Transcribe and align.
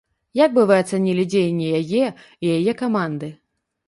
Як 0.37 0.53
бы 0.53 0.61
вы 0.69 0.77
ацанілі 0.83 1.25
дзеянні 1.33 1.67
яе 1.79 2.07
і 2.07 2.47
яе 2.57 2.73
каманды? 2.81 3.29